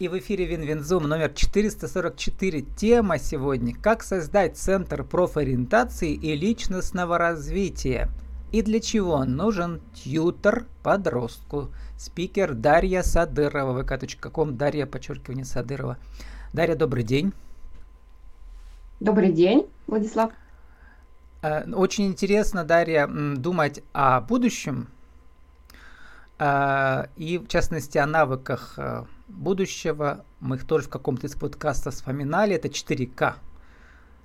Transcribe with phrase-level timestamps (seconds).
[0.00, 2.62] И в эфире WinWinZoom номер 444.
[2.74, 8.08] Тема сегодня «Как создать центр профориентации и личностного развития?»
[8.50, 11.68] И для чего нужен тьютор подростку?
[11.98, 15.98] Спикер Дарья Садырова, vk.com, Дарья, подчеркивание Садырова.
[16.54, 17.34] Дарья, добрый день.
[19.00, 20.32] Добрый день, Владислав.
[21.42, 24.88] Э, очень интересно, Дарья, думать о будущем
[26.38, 30.24] э, и, в частности, о навыках э, будущего.
[30.40, 32.54] Мы их тоже в каком-то из подкастов вспоминали.
[32.54, 33.34] Это 4К.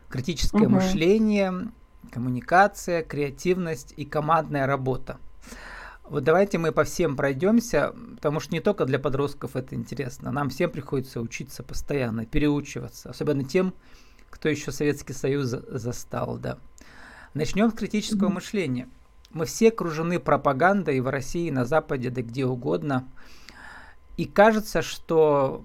[0.09, 0.75] Критическое угу.
[0.75, 1.71] мышление,
[2.11, 5.17] коммуникация, креативность и командная работа.
[6.03, 10.31] Вот давайте мы по всем пройдемся, потому что не только для подростков это интересно.
[10.31, 13.73] Нам всем приходится учиться постоянно, переучиваться, особенно тем,
[14.29, 16.59] кто еще Советский Союз застал, да.
[17.33, 18.33] Начнем с критического mm-hmm.
[18.33, 18.89] мышления.
[19.31, 23.07] Мы все окружены пропагандой в России, на Западе, да где угодно.
[24.17, 25.63] И кажется, что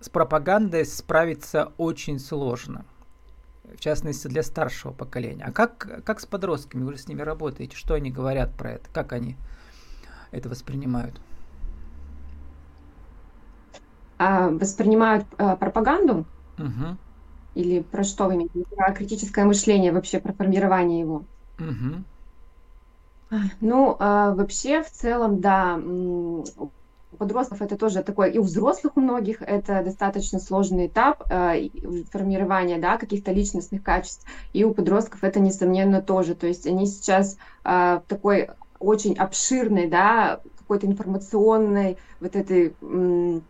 [0.00, 2.84] с пропагандой справиться очень сложно.
[3.64, 5.44] В частности, для старшего поколения.
[5.44, 6.84] А как, как с подростками?
[6.84, 7.76] Вы же с ними работаете.
[7.76, 8.88] Что они говорят про это?
[8.92, 9.36] Как они
[10.30, 11.20] это воспринимают?
[14.18, 16.24] А, воспринимают а, пропаганду?
[16.58, 16.96] Угу.
[17.54, 18.64] Или про что вы имеете?
[18.74, 21.24] Про критическое мышление вообще, про формирование его?
[21.58, 22.04] Угу.
[23.60, 25.78] Ну, а, вообще, в целом, да,
[27.18, 31.68] подростков это тоже такой, и у взрослых у многих это достаточно сложный этап э,
[32.10, 36.34] формирования да, каких-то личностных качеств, и у подростков это, несомненно, тоже.
[36.34, 43.40] То есть они сейчас э, такой очень обширной, да, какой-то информационной вот этой э,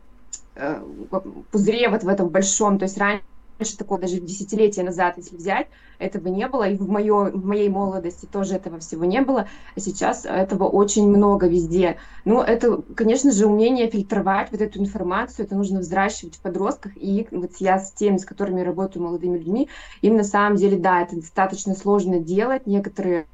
[1.53, 3.23] пузыре вот в этом большом, то есть раньше
[3.59, 7.69] раньше такого даже десятилетия назад, если взять, этого не было, и в, моё, в моей
[7.69, 11.99] молодости тоже этого всего не было, а сейчас этого очень много везде.
[12.25, 17.27] Ну, это, конечно же, умение фильтровать вот эту информацию, это нужно взращивать в подростках, и
[17.33, 19.69] вот я с теми, с которыми работаю, молодыми людьми,
[20.03, 23.27] им на самом деле, да, это достаточно сложно делать, некоторые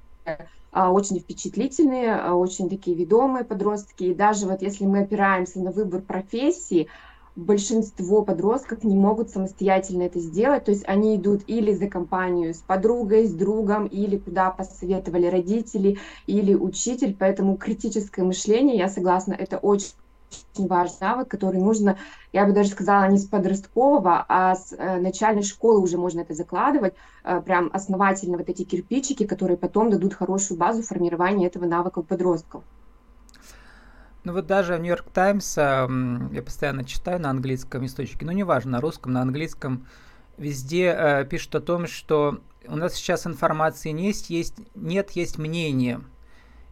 [0.72, 4.04] а, очень впечатлительные, а, очень такие ведомые подростки.
[4.04, 6.88] И даже вот если мы опираемся на выбор профессии,
[7.36, 12.58] большинство подростков не могут самостоятельно это сделать, то есть они идут или за компанию с
[12.58, 19.58] подругой, с другом, или куда посоветовали родители, или учитель, поэтому критическое мышление, я согласна, это
[19.58, 19.92] очень
[20.54, 21.96] очень важный навык, который нужно,
[22.32, 26.34] я бы даже сказала, не с подросткового, а с э, начальной школы уже можно это
[26.34, 32.00] закладывать, э, прям основательно вот эти кирпичики, которые потом дадут хорошую базу формирования этого навыка
[32.00, 32.64] у подростков.
[34.24, 38.80] Ну вот даже в Нью-Йорк Таймс, я постоянно читаю на английском источнике, ну неважно, на
[38.80, 39.86] русском, на английском,
[40.38, 45.36] везде э, пишут о том, что у нас сейчас информации не есть, есть, нет, есть
[45.38, 46.00] мнение.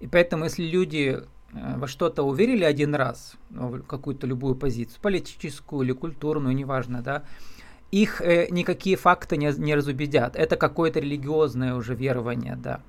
[0.00, 4.98] И поэтому, если люди э, во что-то уверили один раз, ну, в какую-то любую позицию,
[5.02, 7.24] политическую или культурную, неважно, да,
[7.90, 10.36] их э, никакие факты не, не разубедят.
[10.36, 12.80] Это какое-то религиозное уже верование, да.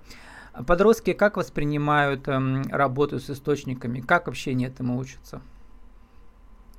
[0.68, 4.02] Подростки как воспринимают эм, работу с источниками?
[4.02, 5.42] Как вообще они этому учатся?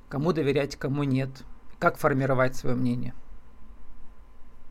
[0.07, 1.29] Кому доверять, кому нет?
[1.77, 3.13] Как формировать свое мнение?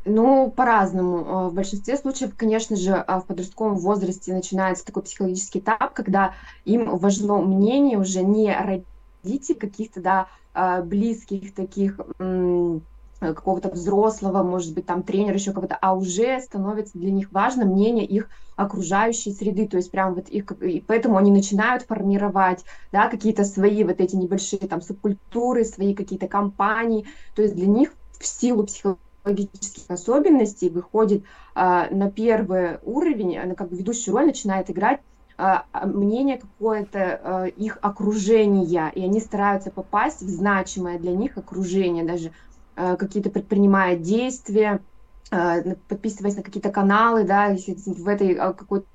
[0.06, 1.18] Ну, по-разному.
[1.18, 6.34] Э, в большинстве случаев, конечно же, э, в подростковом возрасте начинается такой психологический этап, когда
[6.64, 12.80] им важно мнение уже не родителей каких-то, да, э, близких таких Э,
[13.20, 18.04] какого-то взрослого, может быть, там тренера еще кого-то, а уже становится для них важно мнение
[18.04, 23.44] их окружающей среды, то есть прям вот их, и поэтому они начинают формировать, да, какие-то
[23.44, 28.64] свои вот эти небольшие там субкультуры, свои какие-то компании, то есть для них в силу
[28.64, 31.24] психологических особенностей выходит
[31.54, 35.00] э, на первый уровень, она как бы ведущую роль начинает играть
[35.36, 42.28] а, мнение какое-то их окружения, и они стараются попасть в значимое для них окружение, даже.
[42.28, 44.80] Э, какие-то предпринимая действия,
[45.30, 48.86] э, подписываясь на какие-то каналы, да, если в этой э, какой-то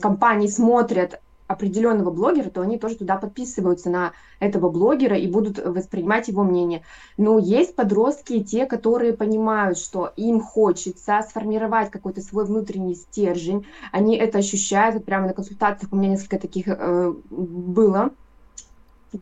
[0.00, 6.28] компании смотрят определенного блогера, то они тоже туда подписываются на этого блогера и будут воспринимать
[6.28, 6.82] его мнение.
[7.18, 14.16] Но есть подростки, те, которые понимают, что им хочется сформировать какой-то свой внутренний стержень, они
[14.16, 18.10] это ощущают, прямо на консультациях у меня несколько таких э, было,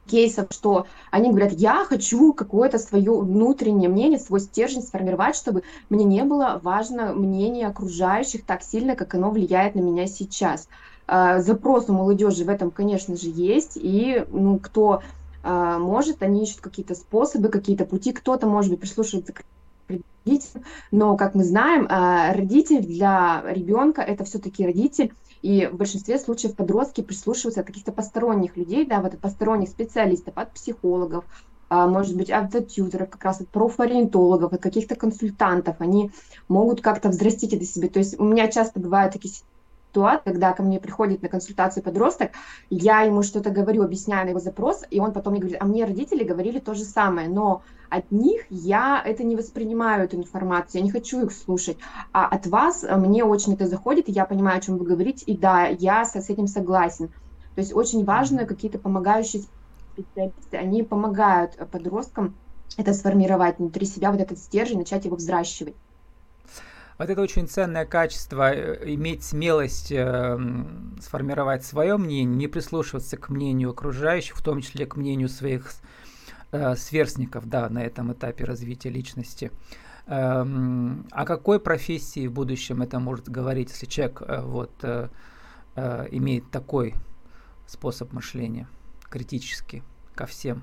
[0.06, 6.04] кейсов, что они говорят, я хочу какое-то свое внутреннее мнение, свой стержень сформировать, чтобы мне
[6.04, 10.68] не было важно мнение окружающих так сильно, как оно влияет на меня сейчас.
[11.06, 15.02] А, запрос у молодежи в этом, конечно же, есть, и ну, кто
[15.42, 19.42] а, может, они ищут какие-то способы, какие-то пути, кто-то, может быть, прислушивается к
[19.88, 25.12] родителям, но, как мы знаем, а, родитель для ребенка это все-таки родитель,
[25.42, 30.34] и в большинстве случаев подростки прислушиваются от каких-то посторонних людей, да, вот от посторонних специалистов,
[30.36, 31.24] от психологов,
[31.68, 36.10] а, может быть, автотьютеров, как раз от профориентологов, от каких-то консультантов, они
[36.48, 37.88] могут как-то взрастить это себе.
[37.88, 39.34] То есть у меня часто бывают такие
[39.92, 42.32] ситуации, когда ко мне приходит на консультацию подросток,
[42.70, 45.84] я ему что-то говорю, объясняю на его запрос, и он потом мне говорит, а мне
[45.84, 47.62] родители говорили то же самое, но
[47.92, 51.76] от них я это не воспринимаю, эту информацию, я не хочу их слушать,
[52.12, 55.36] а от вас мне очень это заходит, и я понимаю, о чем вы говорите, и
[55.36, 57.08] да, я с этим согласен.
[57.54, 59.42] То есть очень важно какие-то помогающие
[59.92, 62.34] специалисты, они помогают подросткам
[62.78, 65.74] это сформировать внутри себя, вот этот стержень, начать его взращивать.
[66.96, 70.38] Вот это очень ценное качество, э, иметь смелость э,
[71.02, 75.72] сформировать свое мнение, не прислушиваться к мнению окружающих, в том числе к мнению своих
[76.52, 79.50] э, сверстников, да, на этом этапе развития личности.
[80.06, 80.44] Э,
[81.10, 85.08] о какой профессии в будущем это может говорить, если человек э, вот, э,
[85.74, 86.94] э, имеет такой
[87.66, 88.68] способ мышления,
[89.08, 89.82] критический
[90.14, 90.62] ко всем?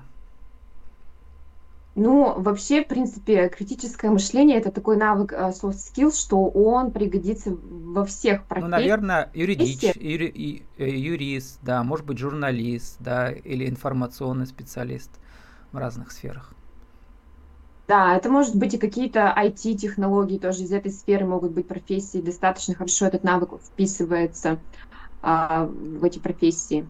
[1.96, 8.04] Ну, вообще, в принципе, критическое мышление это такой навык soft skills, что он пригодится во
[8.04, 8.70] всех профессиях.
[8.70, 15.10] Ну, наверное, юридич, юри, юрист, да, может быть, журналист, да, или информационный специалист
[15.72, 16.52] в разных сферах.
[17.88, 22.18] Да, это может быть и какие-то IT-технологии тоже из этой сферы могут быть профессии.
[22.18, 24.60] Достаточно хорошо этот навык вписывается
[25.22, 26.88] а, в эти профессии.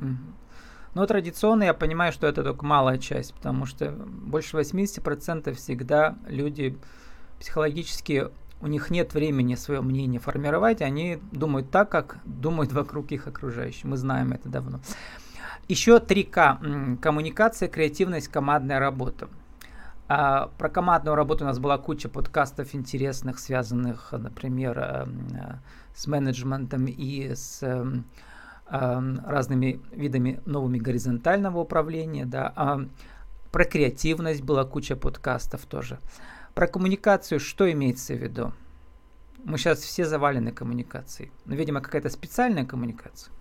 [0.00, 0.16] Угу.
[0.94, 6.78] Но традиционно я понимаю, что это только малая часть, потому что больше 80% всегда люди
[7.38, 8.28] психологически,
[8.62, 13.84] у них нет времени свое мнение формировать, они думают так, как думают вокруг их окружающих.
[13.84, 14.80] Мы знаем это давно.
[15.68, 16.98] Еще 3К.
[17.00, 19.28] Коммуникация, креативность, командная работа.
[20.08, 25.56] А, про командную работу у нас была куча подкастов интересных, связанных, например, эм, э,
[25.92, 28.04] с менеджментом и с эм,
[28.68, 32.86] разными видами новыми горизонтального управления, да, а
[33.50, 35.98] про креативность была куча подкастов тоже.
[36.54, 38.52] Про коммуникацию что имеется в виду?
[39.44, 41.32] Мы сейчас все завалены коммуникацией.
[41.44, 43.32] Но, видимо, какая-то специальная коммуникация.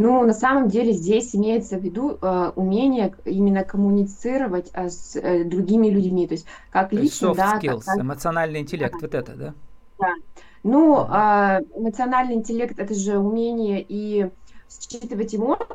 [0.00, 5.44] Ну, на самом деле здесь имеется в виду э, умение именно коммуницировать э, с э,
[5.44, 8.98] другими людьми, то есть как лично, soft да, skills, как, эмоциональный интеллект, да.
[9.02, 9.54] вот это, да?
[9.98, 10.14] Да.
[10.62, 14.30] Ну, а, эмоциональный интеллект это же умение и
[14.70, 15.66] считывать эмоции,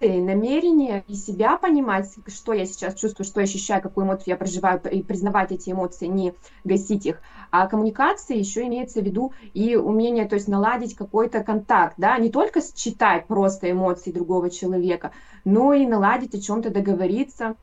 [0.00, 4.80] намерения и себя понимать, что я сейчас чувствую, что я ощущаю, какую эмоцию я проживаю,
[4.90, 6.34] и признавать эти эмоции, не
[6.64, 7.20] гасить их.
[7.50, 12.30] А коммуникация еще имеется в виду и умение, то есть наладить какой-то контакт, да, не
[12.30, 15.12] только считать просто эмоции другого человека,
[15.44, 17.56] но и наладить о чем-то договориться.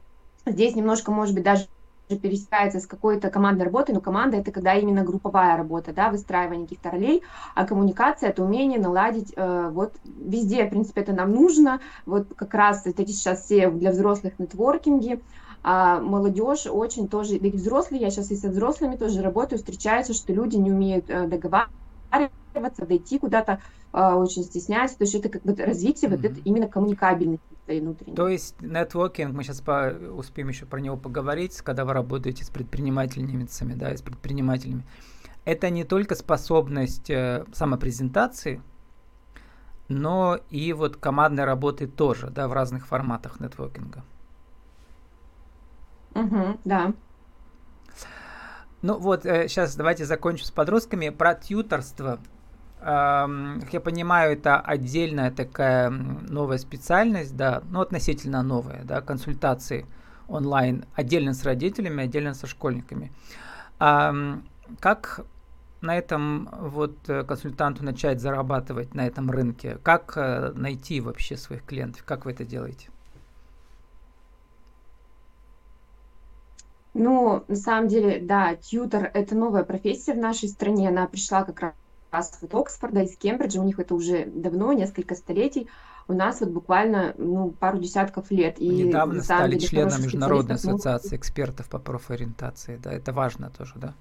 [0.46, 1.68] Здесь немножко, может быть, даже
[2.16, 6.92] пересекается с какой-то командной работой, но команда это когда именно групповая работа, да, выстраивание каких-то
[6.92, 7.24] ролей,
[7.56, 12.54] а коммуникация это умение наладить э, вот везде, в принципе, это нам нужно, вот как
[12.54, 15.22] раз это сейчас все для взрослых нетворкинги,
[15.64, 20.32] а молодежь очень тоже, и взрослые, я сейчас и со взрослыми тоже работаю, встречается, что
[20.32, 21.76] люди не умеют э, договариваться,
[22.86, 23.62] дойти куда-то,
[23.94, 26.16] э, очень стесняются, то есть это как бы развитие mm-hmm.
[26.16, 28.16] вот это именно коммуникабельности своей внутренней.
[28.16, 32.50] То есть нетворкинг, мы сейчас по, успеем еще про него поговорить, когда вы работаете с
[32.50, 34.84] предпринимательницами, да, с предпринимателями.
[35.46, 38.62] Это не только способность э, самопрезентации,
[39.88, 44.04] но и вот командной работы тоже, да, в разных форматах нетворкинга.
[46.16, 46.94] Угу, да.
[48.82, 51.10] Ну вот, э, сейчас давайте закончим с подростками.
[51.10, 52.20] Про тьюторство
[52.88, 59.86] как я понимаю, это отдельная такая новая специальность, да, ну относительно новая, да, консультации
[60.30, 63.12] онлайн, отдельно с родителями, отдельно со школьниками.
[63.78, 65.26] Как
[65.82, 69.78] на этом вот э, консультанту начать зарабатывать на этом рынке?
[69.84, 72.04] Как э, найти вообще своих клиентов?
[72.04, 72.90] Как вы это делаете?
[76.94, 80.90] Ну, на самом деле, да, тьютер– это новая профессия в нашей стране.
[80.90, 81.74] Она пришла как раз
[82.12, 85.68] раз от Оксфорда, из Кембриджа, у них это уже давно, несколько столетий,
[86.08, 88.60] у нас вот буквально ну, пару десятков лет.
[88.60, 91.20] И Недавно стали деле, членом Международной ассоциации могут...
[91.20, 93.94] экспертов по профориентации, да, это важно тоже, да?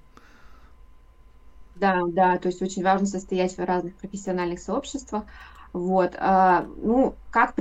[1.75, 5.23] Да, да, то есть очень важно состоять в разных профессиональных сообществах.
[5.73, 7.53] Вот, а, ну, как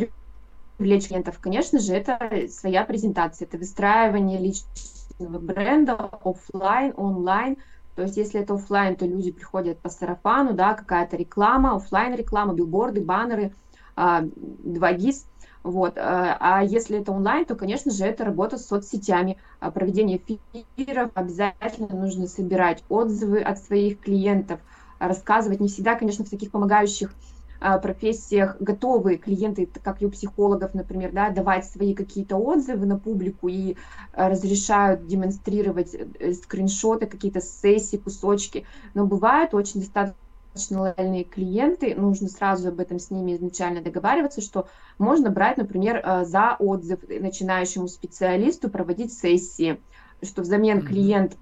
[0.79, 1.39] привлечь клиентов?
[1.41, 7.59] Конечно же, это своя презентация, это выстраивание личного бренда офлайн, онлайн,
[7.97, 12.53] то есть, если это офлайн, то люди приходят по сарафану, да, какая-то реклама, офлайн реклама,
[12.53, 13.55] билборды, баннеры,
[13.97, 15.25] 2GIS.
[15.65, 15.97] А, вот.
[15.97, 20.21] А, а если это онлайн, то, конечно же, это работа с соцсетями, а, проведение
[20.53, 21.11] эфиров.
[21.15, 24.61] Обязательно нужно собирать отзывы от своих клиентов,
[24.99, 25.61] рассказывать.
[25.61, 27.15] Не всегда, конечно, в таких помогающих
[27.61, 33.49] профессиях готовы клиенты, как и у психологов, например, да, давать свои какие-то отзывы на публику
[33.49, 33.77] и
[34.13, 38.67] а, разрешают демонстрировать э, скриншоты, какие-то сессии, кусочки.
[38.95, 44.69] Но бывают очень достаточно лояльные клиенты, нужно сразу об этом с ними изначально договариваться, что
[44.99, 49.81] можно брать, например, а, за отзыв начинающему специалисту проводить сессии,
[50.23, 51.37] что взамен клиент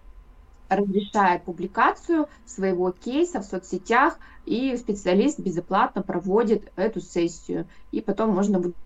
[0.76, 7.66] разрешает публикацию своего кейса в соцсетях, и специалист безоплатно проводит эту сессию.
[7.92, 8.76] И потом можно будет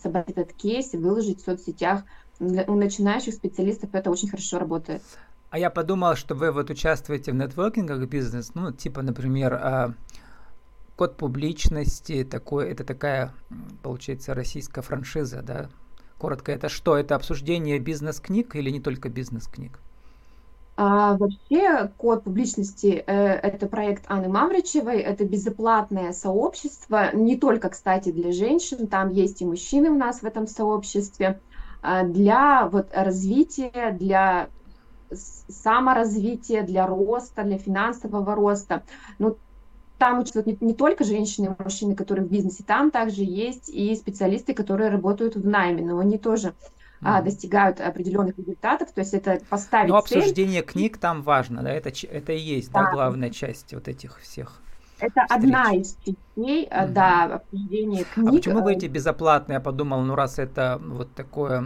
[0.00, 2.02] собрать этот кейс и выложить в соцсетях.
[2.38, 5.02] У начинающих специалистов это очень хорошо работает.
[5.50, 9.94] А я подумал, что вы вот участвуете в нетворкингах бизнес, ну, типа, например, а,
[10.96, 13.32] код публичности, такой, это такая,
[13.82, 15.70] получается, российская франшиза, да?
[16.18, 16.96] Коротко, это что?
[16.96, 19.78] Это обсуждение бизнес-книг или не только бизнес-книг?
[20.78, 28.12] А, вообще, код публичности э, это проект Анны Мавричевой, это безоплатное сообщество, не только, кстати,
[28.12, 31.40] для женщин, там есть и мужчины у нас в этом сообществе,
[31.80, 34.50] а, для вот развития, для
[35.10, 38.84] саморазвития, для роста, для финансового роста.
[39.18, 39.38] Ну,
[39.98, 43.94] там участвуют не, не только женщины и мужчины, которые в бизнесе, там также есть и
[43.94, 46.54] специалисты, которые работают в найме, но они тоже
[47.02, 50.70] а, достигают определенных результатов, то есть это поставить Но обсуждение цель.
[50.70, 54.60] книг там важно, да, это, это и есть, да, да главная часть вот этих всех
[54.98, 55.44] это встреч.
[55.44, 56.92] одна из частей, угу.
[56.92, 58.28] да, обсуждения а книг.
[58.28, 59.56] А почему вы эти безоплатные?
[59.56, 61.64] Я подумал, ну раз это вот такое,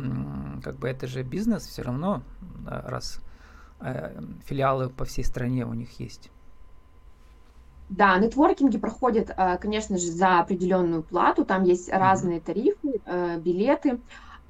[0.63, 2.23] как бы это же бизнес все равно,
[2.67, 3.21] раз
[3.81, 6.31] э, филиалы по всей стране у них есть.
[7.89, 14.01] Да, нетворкинги проходят, э, конечно же, за определенную плату, там есть разные тарифы, э, билеты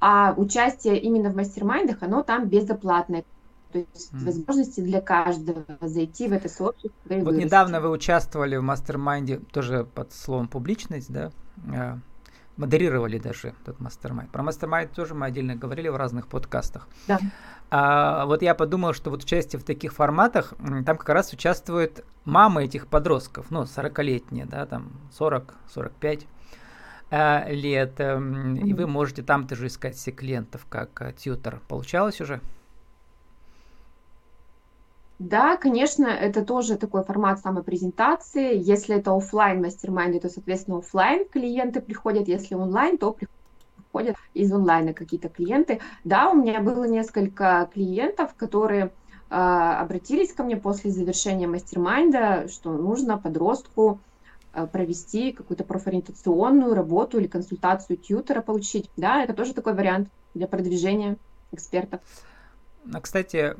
[0.01, 3.23] а участие именно в mastermind ах, оно там безоплатное.
[3.71, 4.25] То есть м.
[4.25, 7.13] возможности для каждого зайти в это сообщество.
[7.13, 7.45] И вот вырасти.
[7.45, 11.31] недавно вы участвовали в mastermind е, тоже под словом публичность, да?
[11.73, 11.99] А,
[12.57, 14.31] модерировали даже этот mastermind.
[14.31, 16.87] Про mastermind тоже мы отдельно говорили в разных подкастах.
[17.07, 17.19] Да.
[17.69, 20.53] А, вот я подумал, что вот участие в таких форматах,
[20.85, 26.25] там как раз участвуют мамы этих подростков, ну, 40-летние, да, там 40-45.
[27.11, 28.61] Э, лет, mm-hmm.
[28.61, 31.61] и вы можете там тоже искать себе клиентов как э, тьютер.
[31.67, 32.39] Получалось уже?
[35.19, 38.57] Да, конечно, это тоже такой формат самопрезентации.
[38.57, 39.91] Если это офлайн мастер
[40.21, 42.29] то, соответственно, офлайн клиенты приходят.
[42.29, 43.17] Если онлайн, то
[43.75, 45.81] приходят из онлайна какие-то клиенты.
[46.05, 52.71] Да, у меня было несколько клиентов, которые э, обратились ко мне после завершения мастер что
[52.71, 53.99] нужно подростку
[54.71, 58.89] провести какую-то профориентационную работу или консультацию тьютера получить.
[58.97, 61.17] Да, это тоже такой вариант для продвижения
[61.51, 62.01] экспертов.
[62.91, 63.53] А, кстати,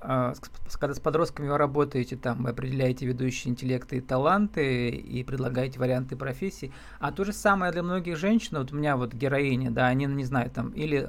[0.00, 0.34] а,
[0.78, 6.16] когда с подростками вы работаете, там вы определяете ведущие интеллекты и таланты и предлагаете варианты
[6.16, 10.06] профессий, а то же самое для многих женщин, вот у меня вот героиня, да, они,
[10.06, 11.08] не знаю, там, или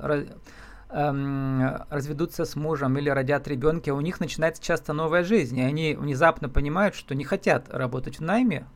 [0.90, 5.96] эм, разведутся с мужем или родят ребенка, у них начинается часто новая жизнь, и они
[5.96, 8.68] внезапно понимают, что не хотят работать в найме,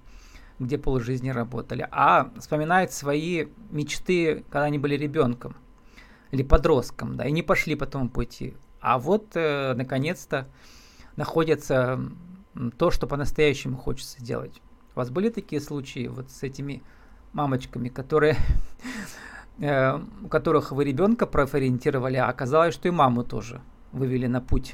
[0.59, 5.55] где полжизни работали, а вспоминают свои мечты, когда они были ребенком
[6.31, 8.55] или подростком, да, и не пошли по тому пути.
[8.81, 10.47] А вот, э, наконец-то,
[11.15, 11.99] находится
[12.77, 14.61] то, что по-настоящему хочется делать.
[14.95, 16.81] У вас были такие случаи вот с этими
[17.33, 18.37] мамочками, которые
[19.61, 23.59] Э, у которых вы ребенка профориентировали, а оказалось, что и маму тоже
[23.91, 24.73] вывели на путь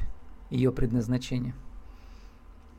[0.51, 1.55] ее предназначения?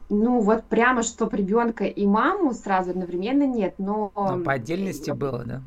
[0.09, 4.13] Ну, вот прямо, что ребенка и маму сразу одновременно нет, но...
[4.15, 5.63] но по отдельности было, да?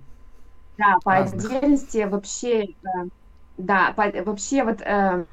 [0.77, 1.43] Да, по Разных.
[1.43, 2.67] отдельности вообще,
[3.57, 5.25] да, по, вообще вот э,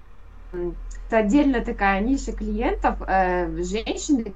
[0.53, 4.35] это отдельно такая ниша клиентов, э, женщины,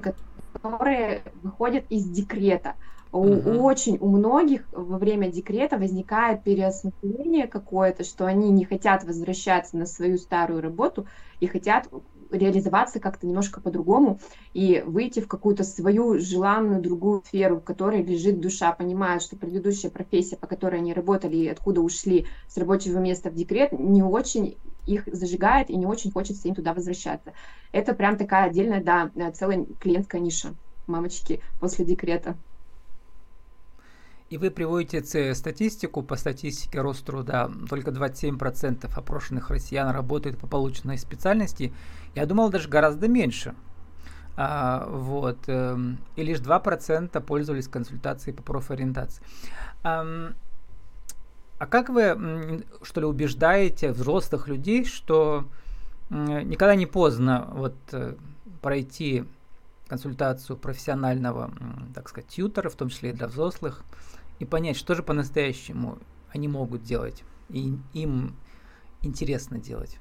[0.52, 2.76] которые выходят из декрета.
[3.12, 3.18] У.
[3.64, 9.86] Очень у многих во время декрета возникает переосмысление какое-то, что они не хотят возвращаться на
[9.86, 11.08] свою старую работу
[11.40, 11.88] и хотят
[12.30, 14.20] реализоваться как-то немножко по-другому
[14.52, 19.90] и выйти в какую-то свою желанную другую сферу, в которой лежит душа, понимают, что предыдущая
[19.90, 24.58] профессия, по которой они работали и откуда ушли с рабочего места в декрет, не очень
[24.86, 27.32] их зажигает и не очень хочется им туда возвращаться.
[27.72, 30.54] Это прям такая отдельная, да, целая клиентская ниша
[30.86, 32.40] мамочки после декрета.
[34.30, 35.02] И вы приводите
[35.34, 41.72] статистику, по статистике Роструда только 27% опрошенных россиян работают по полученной специальности.
[42.14, 43.56] Я думал даже гораздо меньше.
[44.36, 45.76] А, вот, э,
[46.14, 49.20] и лишь 2% пользовались консультацией по профориентации.
[49.82, 50.32] А,
[51.58, 55.44] а как вы, что ли, убеждаете взрослых людей, что
[56.08, 58.14] никогда не поздно вот, э,
[58.62, 59.24] пройти
[59.88, 61.50] консультацию профессионального,
[61.94, 63.82] так сказать, тьютера, в том числе и для взрослых,
[64.40, 65.98] и понять, что же по-настоящему
[66.32, 68.34] они могут делать, и им
[69.02, 69.98] интересно делать.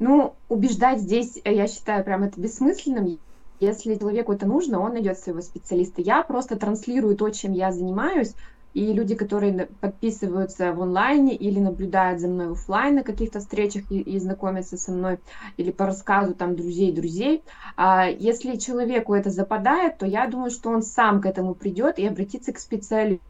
[0.00, 3.18] Ну, убеждать здесь, э, я считаю, прям это бессмысленным.
[3.60, 6.02] Если человеку это нужно, он найдет своего специалиста.
[6.02, 8.34] Я просто транслирую то, чем я занимаюсь,
[8.74, 14.00] и люди, которые подписываются в онлайне или наблюдают за мной офлайн на каких-то встречах и,
[14.00, 15.20] и знакомятся со мной,
[15.56, 17.44] или по рассказу там друзей-друзей,
[17.76, 22.06] а, если человеку это западает, то я думаю, что он сам к этому придет и
[22.06, 23.20] обратится к специалисту.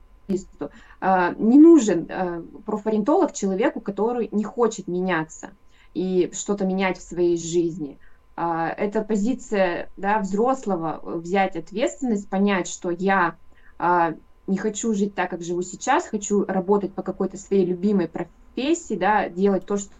[1.00, 5.50] А, не нужен а, профориентолог человеку, который не хочет меняться
[5.92, 7.98] и что-то менять в своей жизни.
[8.34, 13.36] А, это позиция да, взрослого взять ответственность, понять, что я
[13.78, 14.14] а,
[14.46, 19.28] не хочу жить так, как живу сейчас, хочу работать по какой-то своей любимой профессии, да,
[19.28, 19.92] делать то, что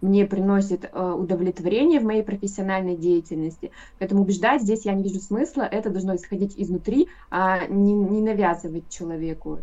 [0.00, 3.70] мне приносит э, удовлетворение в моей профессиональной деятельности.
[3.98, 8.88] Поэтому убеждать здесь я не вижу смысла, это должно исходить изнутри, а не, не навязывать
[8.88, 9.60] человеку.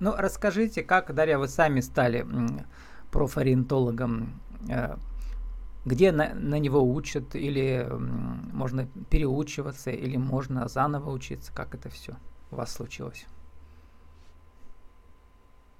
[0.00, 2.26] Ну, расскажите, как, Дарья, вы сами стали
[3.10, 4.96] профориентологом, э,
[5.84, 7.86] где на, на него учат, или
[8.52, 12.16] можно переучиваться, или можно заново учиться, как это все
[12.50, 13.26] у вас случилось?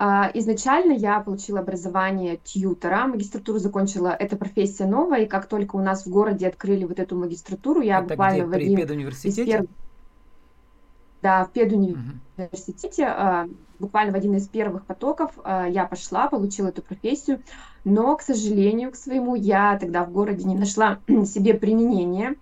[0.02, 5.82] А, изначально я получила образование тьютера, магистратуру закончила, это профессия новая, и как только у
[5.82, 9.34] нас в городе открыли вот эту магистратуру, я это буквально где, в один при из
[9.34, 9.70] первых
[11.22, 13.54] да, в педуниверситете, uh-huh.
[13.78, 17.42] буквально в один из первых потоков а, я пошла, получила эту профессию,
[17.84, 22.36] но, к сожалению, к своему, я тогда в городе не нашла себе применения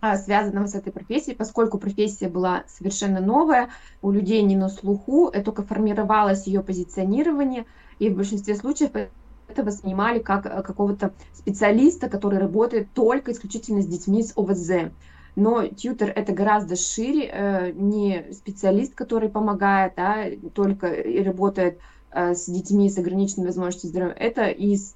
[0.00, 3.70] а, связанного с этой профессией, поскольку профессия была совершенно новая,
[4.02, 7.64] у людей не на слуху, только формировалось ее позиционирование,
[7.98, 14.22] и в большинстве случаев это воспринимали как какого-то специалиста, который работает только исключительно с детьми
[14.22, 14.92] с ОВЗ
[15.36, 21.78] но тьютер это гораздо шире, э, не специалист, который помогает, да, только и работает
[22.10, 24.94] э, с детьми с ограниченными возможностями здоровья, это и с,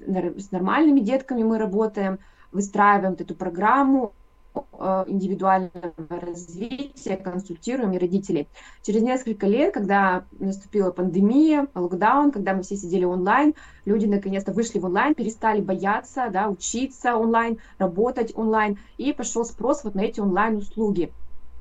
[0.51, 2.19] нормальными детками мы работаем,
[2.51, 4.13] выстраиваем эту программу,
[4.55, 8.49] индивидуального развития, консультируем и родителей.
[8.83, 14.79] Через несколько лет, когда наступила пандемия, локдаун, когда мы все сидели онлайн, люди наконец-то вышли
[14.79, 20.21] в онлайн, перестали бояться, да, учиться онлайн, работать онлайн, и пошел спрос вот на эти
[20.21, 21.13] онлайн-услуги.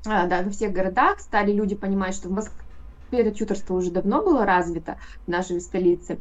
[0.04, 2.56] А, да, во всех городах стали люди понимать, что в Москве
[3.12, 6.18] это тьюторство уже давно было развито в нашей столице,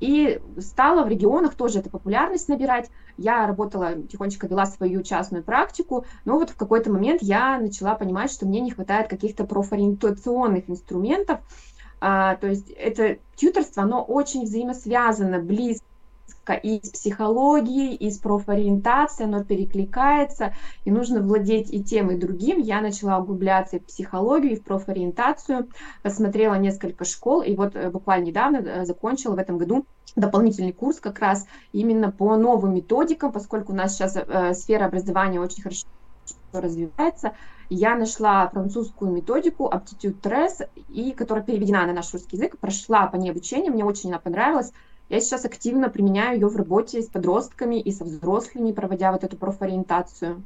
[0.00, 2.90] и стала в регионах тоже эта популярность набирать.
[3.16, 8.30] Я работала, тихонечко вела свою частную практику, но вот в какой-то момент я начала понимать,
[8.30, 11.40] что мне не хватает каких-то профориентационных инструментов.
[12.00, 15.86] А, то есть это тьюторство, оно очень взаимосвязано, близко
[16.62, 22.58] и с психологией, и с профориентацией, оно перекликается, и нужно владеть и тем, и другим.
[22.58, 25.68] Я начала углубляться и в психологию, и в профориентацию,
[26.02, 31.00] посмотрела несколько школ, и вот э, буквально недавно э, закончила в этом году дополнительный курс
[31.00, 35.86] как раз именно по новым методикам, поскольку у нас сейчас э, сфера образования очень хорошо
[36.52, 37.32] развивается.
[37.70, 43.16] Я нашла французскую методику Aptitude Tres, и которая переведена на наш русский язык, прошла по
[43.16, 44.72] ней обучение, мне очень она понравилась.
[45.14, 49.36] Я сейчас активно применяю ее в работе с подростками и со взрослыми, проводя вот эту
[49.36, 50.42] профориентацию.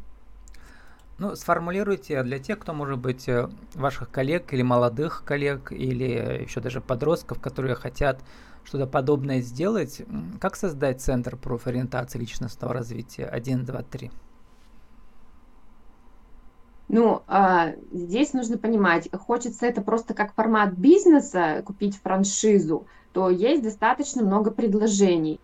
[1.17, 6.61] Ну, сформулируйте для тех, кто, может быть, э, ваших коллег или молодых коллег, или еще
[6.61, 8.21] даже подростков, которые хотят
[8.63, 10.03] что-то подобное сделать,
[10.39, 14.11] как создать центр профориентации личностного развития 1, 2, 3?
[16.89, 23.63] Ну, а, здесь нужно понимать, хочется это просто как формат бизнеса, купить франшизу, то есть
[23.63, 25.39] достаточно много предложений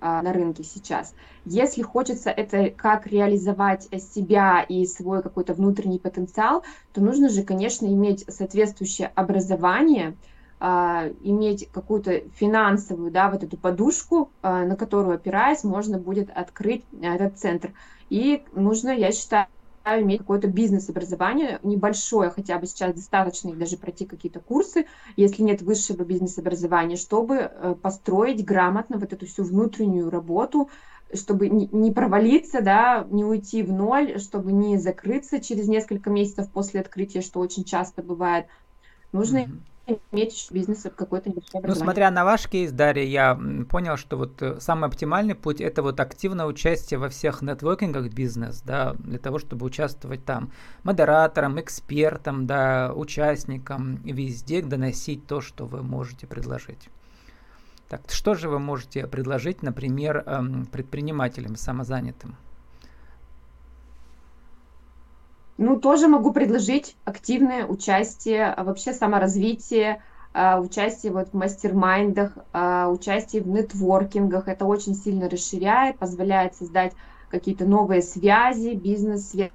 [0.00, 1.14] а, на рынке сейчас.
[1.44, 7.86] Если хочется это как реализовать себя и свой какой-то внутренний потенциал, то нужно же, конечно,
[7.86, 10.16] иметь соответствующее образование,
[10.60, 16.84] а, иметь какую-то финансовую, да, вот эту подушку, а, на которую опираясь, можно будет открыть
[17.02, 17.74] этот центр.
[18.08, 19.48] И нужно, я считаю,
[20.00, 25.62] иметь какое-то бизнес-образование, небольшое хотя бы сейчас достаточно, их даже пройти какие-то курсы, если нет
[25.62, 30.68] высшего бизнес-образования, чтобы э, построить грамотно вот эту всю внутреннюю работу,
[31.14, 36.80] чтобы не провалиться, да, не уйти в ноль, чтобы не закрыться через несколько месяцев после
[36.80, 38.46] открытия, что очень часто бывает.
[39.12, 39.60] Нужно mm-hmm
[40.12, 44.88] иметь бизнес какой-то Ну, смотря на ваш кейс, Дарья, я понял, что вот э, самый
[44.88, 50.24] оптимальный путь это вот активное участие во всех нетворкингах бизнес, да, для того, чтобы участвовать
[50.24, 56.88] там модератором, экспертом, да, участником, везде доносить то, что вы можете предложить.
[57.88, 62.36] Так, что же вы можете предложить, например, эм, предпринимателям самозанятым?
[65.58, 72.88] Ну, тоже могу предложить активное участие, а вообще саморазвитие, а, участие вот в мастер-майндах, а,
[72.90, 74.46] участие в нетворкингах.
[74.46, 76.94] Это очень сильно расширяет, позволяет создать
[77.28, 79.50] какие-то новые связи, бизнес-связи,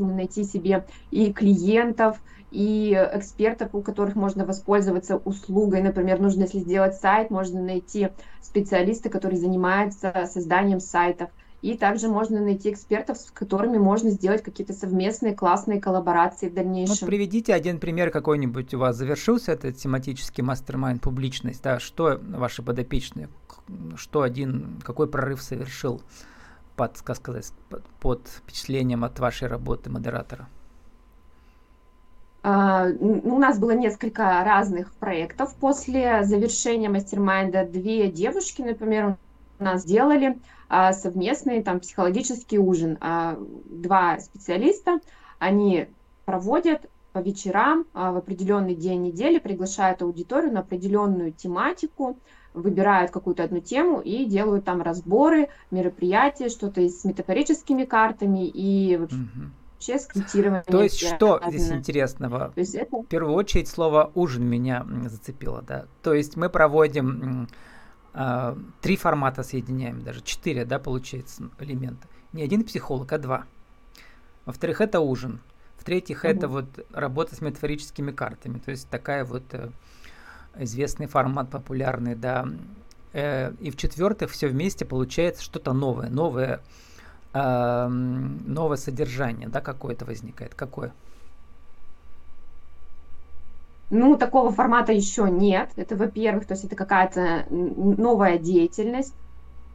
[0.00, 5.82] найти себе и клиентов, и экспертов, у которых можно воспользоваться услугой.
[5.82, 11.30] Например, нужно, если сделать сайт, можно найти специалиста, который занимается созданием сайтов.
[11.62, 16.96] И также можно найти экспертов, с которыми можно сделать какие-то совместные классные коллаборации в дальнейшем.
[17.00, 22.64] Вот приведите один пример какой-нибудь у вас завершился этот тематический мастер-майнд публичность, да, что ваши
[22.64, 23.28] подопечные,
[23.94, 26.02] что один, какой прорыв совершил
[26.74, 30.48] под, как сказать, под, под впечатлением от вашей работы модератора?
[32.42, 37.68] Uh, у нас было несколько разных проектов после завершения мастер-майнда.
[37.70, 39.16] Две девушки, например,
[39.60, 40.40] у нас делали
[40.92, 42.96] совместный там психологический ужин.
[43.00, 45.00] А, два специалиста,
[45.38, 45.88] они
[46.24, 52.16] проводят по вечерам а, в определенный день недели, приглашают аудиторию на определенную тематику,
[52.54, 59.18] выбирают какую-то одну тему и делают там разборы, мероприятия, что-то с метафорическими картами и вообще
[59.82, 60.62] вообще скриптирование.
[60.62, 61.58] То есть что разное.
[61.58, 62.52] здесь интересного?
[62.54, 62.96] Это...
[62.98, 65.86] В первую очередь слово ужин меня зацепило, да.
[66.02, 67.48] То есть мы проводим
[68.14, 72.08] э, три формата соединяем, даже четыре, да, получается, элемента.
[72.32, 73.44] Не один психолог, а два.
[74.44, 75.40] Во-вторых, это ужин.
[75.78, 76.28] В-третьих, угу.
[76.28, 78.58] это вот работа с метафорическими картами.
[78.58, 79.70] То есть такая вот э,
[80.56, 82.48] известный формат, популярный, да.
[83.12, 86.60] Э, и в-четвертых, все вместе получается что-то новое, новое,
[87.34, 90.54] э, новое содержание, да, какое-то возникает.
[90.54, 90.92] Какое?
[93.92, 95.68] Ну, такого формата еще нет.
[95.76, 99.14] Это, во-первых, то есть это какая-то новая деятельность,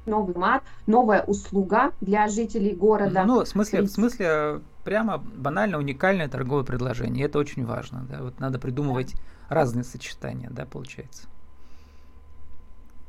[0.07, 3.25] новый мат, новая услуга для жителей города.
[3.25, 7.27] Ну, в смысле, в смысле прямо банально уникальное торговое предложение.
[7.27, 8.07] Это очень важно.
[8.09, 8.23] Да?
[8.23, 9.55] Вот надо придумывать да.
[9.55, 11.27] разные сочетания, да, получается.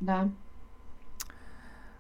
[0.00, 0.28] Да.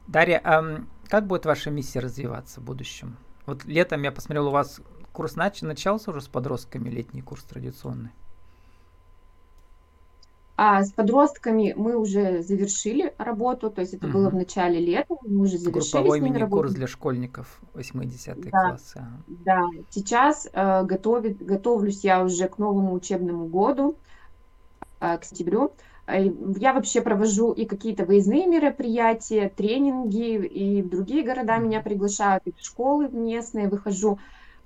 [0.06, 3.16] Дарья, а как будет ваша миссия развиваться в будущем?
[3.46, 4.82] Вот летом я посмотрел, у вас
[5.14, 8.10] курс нач- начался уже с подростками, летний курс традиционный.
[10.60, 14.14] А с подростками мы уже завершили работу, то есть это угу.
[14.14, 16.62] было в начале лета, мы уже завершили Групповой с ними работу.
[16.62, 19.04] курс для школьников 80 да, классы.
[19.28, 23.94] Да, сейчас э, готовит, готовлюсь я уже к новому учебному году,
[24.98, 25.70] э, к сентябрю.
[26.08, 32.42] Э, я вообще провожу и какие-то выездные мероприятия, тренинги, и в другие города меня приглашают,
[32.48, 34.18] и в школы местные выхожу.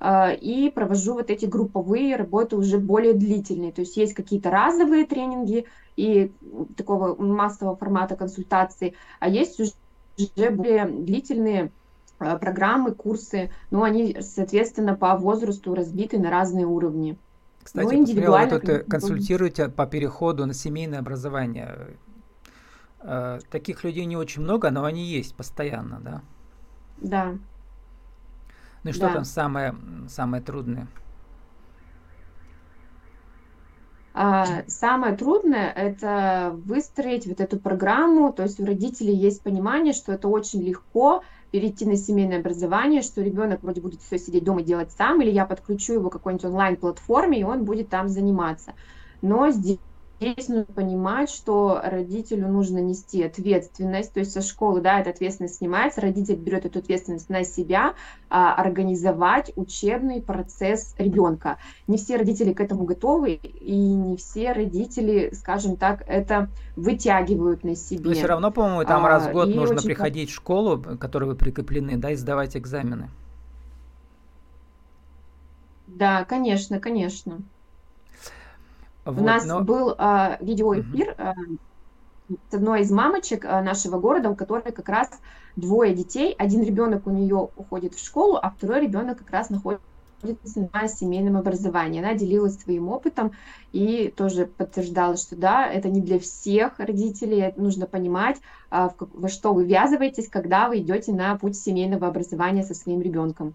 [0.04, 3.70] А, и провожу вот эти групповые работы уже более длительные.
[3.70, 6.32] То есть есть какие-то разовые тренинги и
[6.76, 11.70] такого массового формата консультации, а есть уже более длительные
[12.18, 17.16] а, программы, курсы, но они, соответственно, по возрасту разбиты на разные уровни.
[17.62, 21.96] Кстати, ну, индивидуально, вот это консультируете по переходу на семейное образование.
[22.98, 26.22] А, таких людей не очень много, но они есть постоянно, да?
[27.00, 27.34] Да.
[28.84, 29.14] Ну и что да.
[29.14, 29.74] там самое,
[30.08, 30.88] самое трудное?
[34.14, 40.12] А, самое трудное– это выстроить вот эту программу, то есть у родителей есть понимание, что
[40.12, 44.90] это очень легко перейти на семейное образование, что ребенок вроде будет все сидеть дома делать
[44.92, 48.74] сам, или я подключу его к какой-нибудь онлайн-платформе, и он будет там заниматься.
[49.22, 49.78] Но здесь
[50.22, 55.56] здесь нужно понимать, что родителю нужно нести ответственность, то есть со школы, да, эта ответственность
[55.56, 57.94] снимается, родитель берет эту ответственность на себя,
[58.30, 61.58] а, организовать учебный процесс ребенка.
[61.86, 67.74] Не все родители к этому готовы, и не все родители, скажем так, это вытягивают на
[67.74, 68.10] себе.
[68.10, 71.24] Но все равно, по-моему, там а, раз в год нужно приходить в школу, к которой
[71.24, 73.10] вы прикреплены, да, и сдавать экзамены.
[75.86, 77.42] Да, конечно, конечно.
[79.04, 79.62] Вот, У нас но...
[79.62, 81.16] был а, видеоэфир угу.
[81.18, 81.34] а,
[82.50, 85.10] с одной из мамочек а, нашего города, у которой как раз
[85.56, 86.34] двое детей.
[86.38, 89.84] Один ребенок у нее уходит в школу, а второй ребенок как раз находится
[90.72, 92.00] на семейном образовании.
[92.00, 93.32] Она делилась своим опытом
[93.72, 98.38] и тоже подтверждала, что да, это не для всех родителей, нужно понимать,
[98.70, 103.54] а, во что вы ввязываетесь, когда вы идете на путь семейного образования со своим ребенком.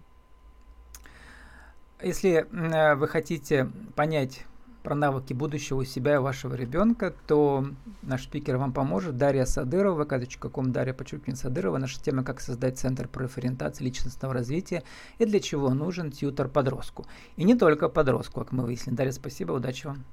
[2.02, 4.44] Если э, вы хотите понять,
[4.88, 7.66] про навыки будущего у себя и вашего ребенка, то
[8.00, 9.18] наш спикер вам поможет.
[9.18, 11.76] Дарья Садырова, vk.com, Дарья подчеркивание Садырова.
[11.76, 14.82] Наша тема «Как создать центр профориентации личностного развития
[15.18, 17.04] и для чего нужен тьютер подростку».
[17.36, 18.96] И не только подростку, как мы выяснили.
[18.96, 20.04] Дарья, спасибо, удачи вам.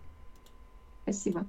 [1.04, 1.46] Спасибо.